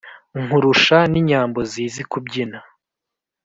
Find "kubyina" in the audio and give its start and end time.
2.11-2.59